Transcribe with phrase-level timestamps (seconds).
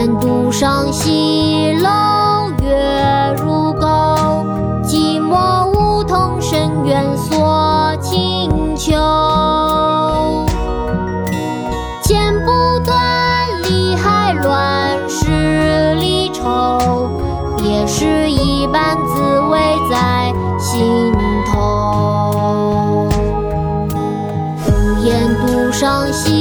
[0.00, 4.46] 檐独上西楼，月如钩。
[4.82, 8.92] 寂寞梧桐深院锁清秋。
[12.02, 17.10] 剪不断，理还乱，十里愁。
[17.58, 21.12] 别是一般滋味在心
[21.52, 23.06] 头。
[24.66, 26.39] 屋檐独上西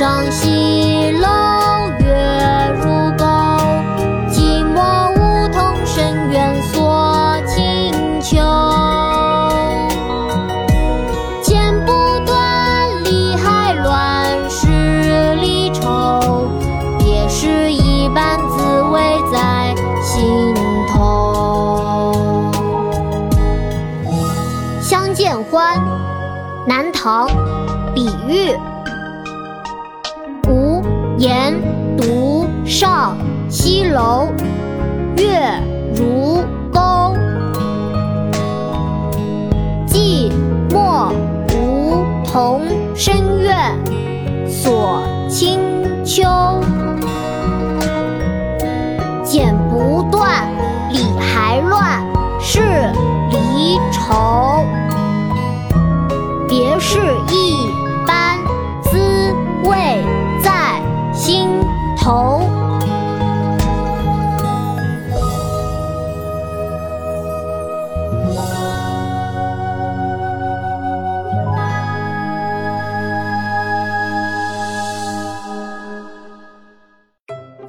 [0.00, 1.28] 上西楼，
[1.98, 2.06] 月
[2.80, 2.84] 如
[3.18, 3.24] 钩。
[4.30, 8.38] 寂寞梧桐深院锁清秋。
[11.42, 11.92] 剪不
[12.24, 16.48] 断，理还乱，十里愁。
[16.98, 20.54] 别是一般滋味在心
[20.94, 22.14] 头。
[24.82, 25.76] 《相见欢》
[26.66, 27.28] 南唐，
[27.94, 28.58] 李煜。
[31.20, 31.54] 无檐
[31.98, 33.14] 独上
[33.50, 34.28] 西楼，
[35.18, 35.38] 月
[35.94, 37.14] 如钩。
[39.86, 40.32] 寂
[40.70, 41.12] 寞
[41.52, 42.62] 梧桐
[42.94, 43.76] 深院
[44.48, 45.60] 锁清
[46.06, 46.24] 秋。
[49.22, 50.48] 剪不断，
[50.90, 52.02] 理还乱，
[52.40, 52.90] 是
[53.30, 54.64] 离愁。
[56.48, 56.98] 别是
[57.28, 57.68] 一
[58.06, 58.38] 般
[58.82, 58.98] 滋
[59.64, 60.02] 味